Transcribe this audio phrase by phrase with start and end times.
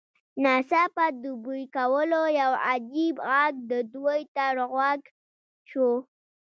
[0.43, 5.01] ناڅاپه د بوی کولو یو عجیب غږ د دوی تر غوږ
[5.69, 5.89] شو